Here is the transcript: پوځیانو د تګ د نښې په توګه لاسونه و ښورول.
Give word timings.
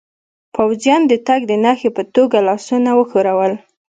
پوځیانو 0.55 1.09
د 1.11 1.13
تګ 1.27 1.41
د 1.47 1.53
نښې 1.63 1.89
په 1.97 2.03
توګه 2.15 2.37
لاسونه 2.47 2.89
و 2.93 2.99
ښورول. 3.09 3.53